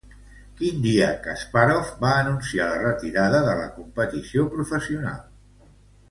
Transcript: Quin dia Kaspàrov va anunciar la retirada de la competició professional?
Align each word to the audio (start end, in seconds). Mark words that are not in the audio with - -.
Quin 0.59 0.77
dia 0.85 1.09
Kaspàrov 1.25 1.91
va 2.05 2.13
anunciar 2.21 2.69
la 2.71 2.79
retirada 2.87 3.41
de 3.51 3.55
la 3.63 3.67
competició 3.79 4.47
professional? 4.55 5.21